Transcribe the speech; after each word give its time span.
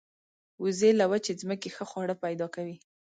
وزې 0.63 0.91
له 0.99 1.05
وچې 1.11 1.33
ځمکې 1.41 1.69
ښه 1.75 1.83
خواړه 1.89 2.15
پیدا 2.23 2.47
کوي 2.55 2.77